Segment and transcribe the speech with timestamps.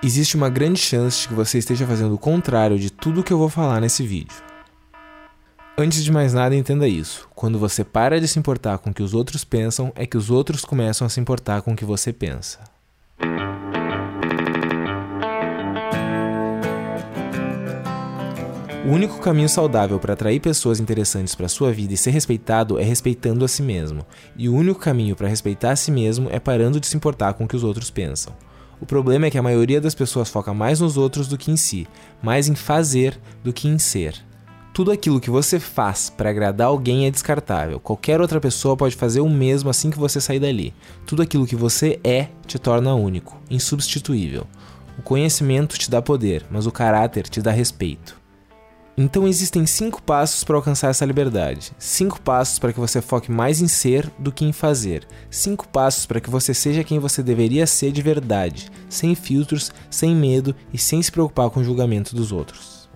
[0.00, 3.38] Existe uma grande chance de que você esteja fazendo o contrário de tudo que eu
[3.38, 4.36] vou falar nesse vídeo.
[5.76, 7.28] Antes de mais nada, entenda isso.
[7.34, 10.30] Quando você para de se importar com o que os outros pensam, é que os
[10.30, 12.60] outros começam a se importar com o que você pensa.
[18.86, 22.84] O único caminho saudável para atrair pessoas interessantes para sua vida e ser respeitado é
[22.84, 24.06] respeitando a si mesmo.
[24.36, 27.44] E o único caminho para respeitar a si mesmo é parando de se importar com
[27.44, 28.32] o que os outros pensam.
[28.80, 31.56] O problema é que a maioria das pessoas foca mais nos outros do que em
[31.56, 31.86] si,
[32.22, 34.14] mais em fazer do que em ser.
[34.72, 37.80] Tudo aquilo que você faz para agradar alguém é descartável.
[37.80, 40.72] Qualquer outra pessoa pode fazer o mesmo assim que você sair dali.
[41.04, 44.46] Tudo aquilo que você é te torna único, insubstituível.
[44.96, 48.17] O conhecimento te dá poder, mas o caráter te dá respeito.
[49.00, 51.70] Então existem cinco passos para alcançar essa liberdade.
[51.78, 55.06] Cinco passos para que você foque mais em ser do que em fazer.
[55.30, 60.16] Cinco passos para que você seja quem você deveria ser de verdade, sem filtros, sem
[60.16, 62.90] medo e sem se preocupar com o julgamento dos outros.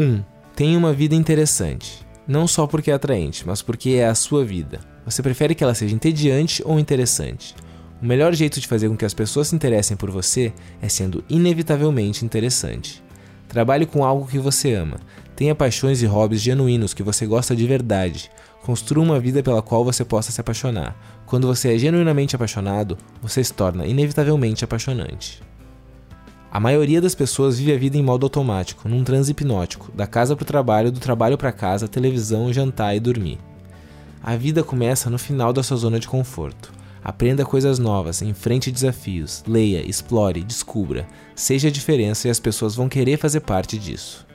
[0.00, 0.04] 1.
[0.04, 0.24] Um,
[0.56, 2.06] tenha uma vida interessante.
[2.26, 4.80] Não só porque é atraente, mas porque é a sua vida.
[5.04, 7.54] Você prefere que ela seja entediante ou interessante?
[8.00, 11.22] O melhor jeito de fazer com que as pessoas se interessem por você é sendo
[11.28, 13.02] inevitavelmente interessante.
[13.52, 14.98] Trabalhe com algo que você ama.
[15.36, 18.30] Tenha paixões e hobbies genuínos que você gosta de verdade.
[18.62, 20.96] Construa uma vida pela qual você possa se apaixonar.
[21.26, 25.42] Quando você é genuinamente apaixonado, você se torna inevitavelmente apaixonante.
[26.50, 30.34] A maioria das pessoas vive a vida em modo automático, num transe hipnótico, da casa
[30.34, 33.38] para o trabalho, do trabalho para casa, televisão, jantar e dormir.
[34.22, 36.72] A vida começa no final da sua zona de conforto.
[37.04, 41.06] Aprenda coisas novas, enfrente desafios, leia, explore, descubra.
[41.34, 44.26] Seja a diferença e as pessoas vão querer fazer parte disso.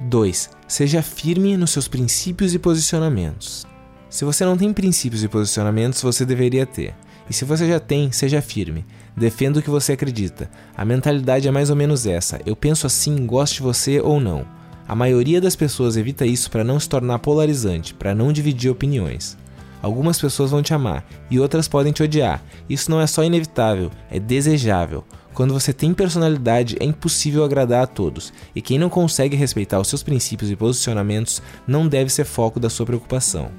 [0.00, 0.50] 2.
[0.68, 3.66] Seja firme nos seus princípios e posicionamentos.
[4.08, 6.94] Se você não tem princípios e posicionamentos, você deveria ter.
[7.28, 8.84] E se você já tem, seja firme.
[9.16, 10.48] Defenda o que você acredita.
[10.76, 14.46] A mentalidade é mais ou menos essa: eu penso assim, goste de você ou não.
[14.86, 19.36] A maioria das pessoas evita isso para não se tornar polarizante, para não dividir opiniões.
[19.82, 22.42] Algumas pessoas vão te amar e outras podem te odiar.
[22.68, 25.04] Isso não é só inevitável, é desejável.
[25.36, 29.86] Quando você tem personalidade, é impossível agradar a todos, e quem não consegue respeitar os
[29.86, 33.50] seus princípios e posicionamentos não deve ser foco da sua preocupação.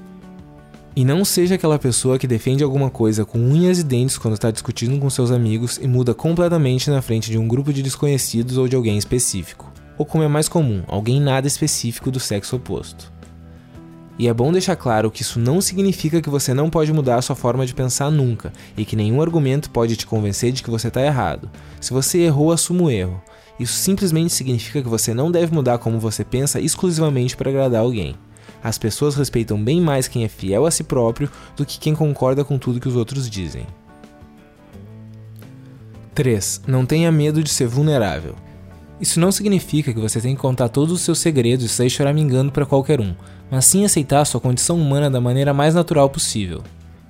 [0.96, 4.50] E não seja aquela pessoa que defende alguma coisa com unhas e dentes quando está
[4.50, 8.66] discutindo com seus amigos e muda completamente na frente de um grupo de desconhecidos ou
[8.66, 9.72] de alguém específico.
[9.96, 13.12] Ou como é mais comum, alguém nada específico do sexo oposto.
[14.18, 17.22] E é bom deixar claro que isso não significa que você não pode mudar a
[17.22, 20.88] sua forma de pensar nunca, e que nenhum argumento pode te convencer de que você
[20.88, 21.48] está errado.
[21.80, 23.22] Se você errou, assuma o erro.
[23.60, 28.16] Isso simplesmente significa que você não deve mudar como você pensa exclusivamente para agradar alguém.
[28.62, 32.44] As pessoas respeitam bem mais quem é fiel a si próprio do que quem concorda
[32.44, 33.66] com tudo que os outros dizem.
[36.14, 36.62] 3.
[36.66, 38.34] Não tenha medo de ser vulnerável.
[39.00, 42.50] Isso não significa que você tem que contar todos os seus segredos e sair choramingando
[42.50, 43.14] para qualquer um,
[43.48, 46.62] mas sim aceitar sua condição humana da maneira mais natural possível.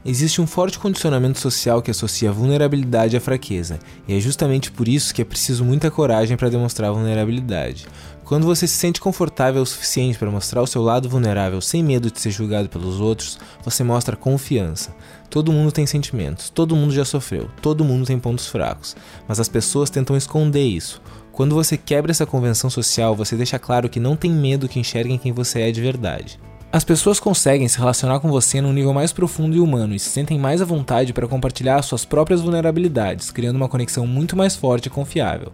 [0.04, 5.12] Existe um forte condicionamento social que associa vulnerabilidade à fraqueza, e é justamente por isso
[5.12, 7.86] que é preciso muita coragem para demonstrar vulnerabilidade.
[8.24, 12.10] Quando você se sente confortável o suficiente para mostrar o seu lado vulnerável sem medo
[12.10, 14.94] de ser julgado pelos outros, você mostra confiança.
[15.30, 18.94] Todo mundo tem sentimentos, todo mundo já sofreu, todo mundo tem pontos fracos,
[19.26, 21.00] mas as pessoas tentam esconder isso.
[21.38, 25.16] Quando você quebra essa convenção social, você deixa claro que não tem medo que enxerguem
[25.16, 26.36] quem você é de verdade.
[26.72, 30.08] As pessoas conseguem se relacionar com você num nível mais profundo e humano e se
[30.08, 34.86] sentem mais à vontade para compartilhar suas próprias vulnerabilidades, criando uma conexão muito mais forte
[34.86, 35.52] e confiável.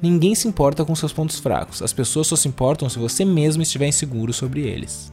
[0.00, 3.62] Ninguém se importa com seus pontos fracos, as pessoas só se importam se você mesmo
[3.62, 5.12] estiver inseguro sobre eles.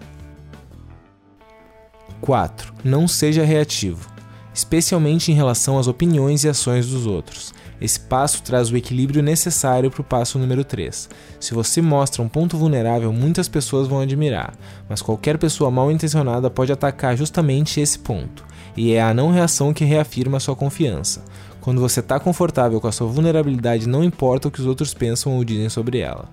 [2.22, 2.74] 4.
[2.82, 4.10] Não seja reativo,
[4.54, 7.54] especialmente em relação às opiniões e ações dos outros.
[7.84, 11.10] Esse passo traz o equilíbrio necessário para o passo número 3.
[11.38, 14.54] Se você mostra um ponto vulnerável, muitas pessoas vão admirar,
[14.88, 18.46] mas qualquer pessoa mal intencionada pode atacar justamente esse ponto,
[18.78, 21.26] e é a não reação que reafirma sua confiança.
[21.60, 25.36] Quando você está confortável com a sua vulnerabilidade, não importa o que os outros pensam
[25.36, 26.30] ou dizem sobre ela.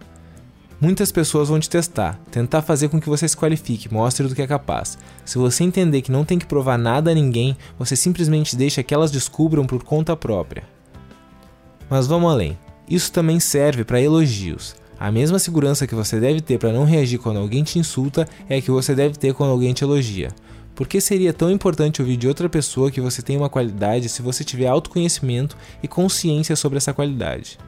[0.81, 4.43] Muitas pessoas vão te testar, tentar fazer com que você se qualifique, mostre do que
[4.43, 4.97] é capaz.
[5.25, 8.95] Se você entender que não tem que provar nada a ninguém, você simplesmente deixa que
[8.95, 10.63] elas descubram por conta própria.
[11.91, 12.57] Mas vamos além.
[12.89, 14.77] Isso também serve para elogios.
[14.99, 18.57] A mesma segurança que você deve ter para não reagir quando alguém te insulta é
[18.57, 20.29] a que você deve ter quando alguém te elogia.
[20.75, 24.23] Por que seria tão importante ouvir de outra pessoa que você tem uma qualidade se
[24.23, 27.59] você tiver autoconhecimento e consciência sobre essa qualidade?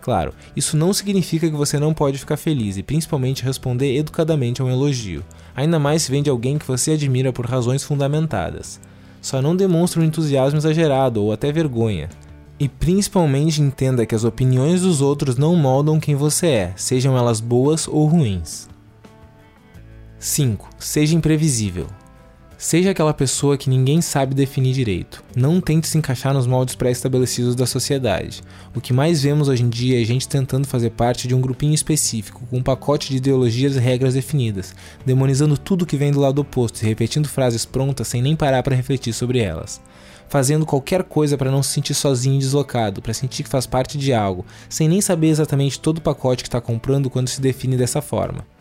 [0.00, 4.64] Claro, isso não significa que você não pode ficar feliz e principalmente responder educadamente a
[4.64, 5.24] um elogio,
[5.54, 8.80] ainda mais se vem de alguém que você admira por razões fundamentadas.
[9.20, 12.08] Só não demonstre um entusiasmo exagerado ou até vergonha.
[12.58, 17.40] E principalmente entenda que as opiniões dos outros não moldam quem você é, sejam elas
[17.40, 18.68] boas ou ruins.
[20.18, 20.68] 5.
[20.78, 21.86] Seja imprevisível.
[22.58, 25.22] Seja aquela pessoa que ninguém sabe definir direito.
[25.36, 28.42] Não tente se encaixar nos moldes pré-estabelecidos da sociedade.
[28.74, 31.74] O que mais vemos hoje em dia é gente tentando fazer parte de um grupinho
[31.74, 34.74] específico, com um pacote de ideologias e regras definidas,
[35.04, 38.74] demonizando tudo que vem do lado oposto e repetindo frases prontas sem nem parar para
[38.74, 39.78] refletir sobre elas.
[40.26, 43.98] Fazendo qualquer coisa para não se sentir sozinho e deslocado, para sentir que faz parte
[43.98, 47.76] de algo, sem nem saber exatamente todo o pacote que está comprando quando se define
[47.76, 48.55] dessa forma.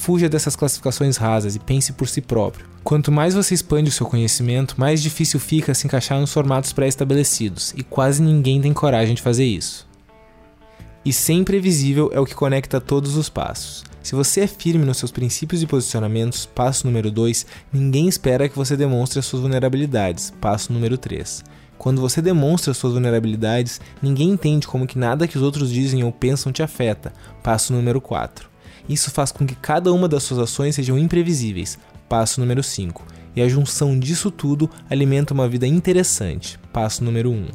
[0.00, 2.64] Fuja dessas classificações rasas e pense por si próprio.
[2.82, 7.74] Quanto mais você expande o seu conhecimento, mais difícil fica se encaixar nos formatos pré-estabelecidos,
[7.76, 9.86] e quase ninguém tem coragem de fazer isso.
[11.04, 13.84] E ser imprevisível é o que conecta todos os passos.
[14.02, 18.56] Se você é firme nos seus princípios e posicionamentos, passo número 2, ninguém espera que
[18.56, 21.44] você demonstre as suas vulnerabilidades, passo número 3.
[21.76, 26.02] Quando você demonstra as suas vulnerabilidades, ninguém entende como que nada que os outros dizem
[26.02, 27.12] ou pensam te afeta,
[27.42, 28.49] passo número 4.
[28.88, 31.78] Isso faz com que cada uma das suas ações sejam imprevisíveis,
[32.08, 33.04] passo número 5.
[33.34, 37.48] E a junção disso tudo alimenta uma vida interessante, passo número 1.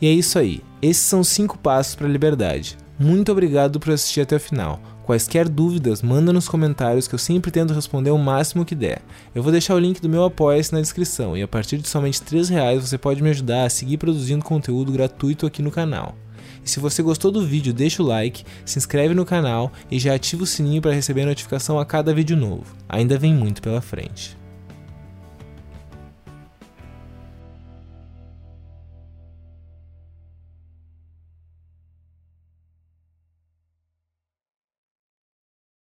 [0.00, 0.62] E é isso aí.
[0.80, 2.76] Esses são os 5 passos para a liberdade.
[2.98, 4.80] Muito obrigado por assistir até o final.
[5.04, 9.02] Quaisquer dúvidas, manda nos comentários que eu sempre tento responder o máximo que der.
[9.34, 12.22] Eu vou deixar o link do meu apoia-se na descrição e a partir de somente
[12.22, 16.14] R$ reais você pode me ajudar a seguir produzindo conteúdo gratuito aqui no canal.
[16.64, 20.14] E se você gostou do vídeo, deixa o like, se inscreve no canal e já
[20.14, 22.74] ativa o sininho para receber notificação a cada vídeo novo.
[22.88, 24.39] Ainda vem muito pela frente.